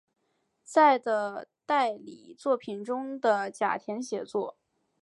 [0.63, 4.57] 在的代理作品中的甲田写作。